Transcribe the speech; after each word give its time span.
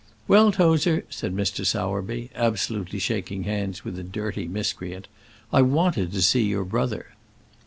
"Well, 0.27 0.51
Tozer," 0.51 1.05
said 1.11 1.31
Mr. 1.35 1.63
Sowerby, 1.63 2.31
absolutely 2.33 2.97
shaking 2.97 3.43
hands 3.43 3.85
with 3.85 3.97
the 3.97 4.03
dirty 4.03 4.47
miscreant, 4.47 5.07
"I 5.53 5.61
wanted 5.61 6.11
to 6.13 6.23
see 6.23 6.41
your 6.41 6.65
brother." 6.65 7.09